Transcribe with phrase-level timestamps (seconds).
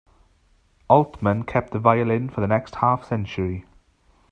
[0.89, 3.65] Altman kept the violin for the next half century.